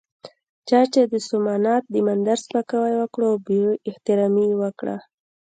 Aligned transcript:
چا 0.69 0.81
چې 0.93 1.01
د 1.11 1.13
سومنات 1.27 1.83
د 1.89 1.95
مندر 2.07 2.37
سپکاوی 2.45 2.93
وکړ 3.01 3.21
او 3.29 3.35
بې 3.45 3.61
احترامي 3.89 4.45
یې 4.49 4.55
وکړه. 4.63 4.97